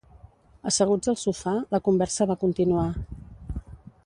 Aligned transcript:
Asseguts 0.71 1.11
al 1.13 1.19
sofà, 1.25 1.53
la 1.75 1.83
conversa 1.89 2.31
va 2.33 2.39
continuar. 2.45 2.89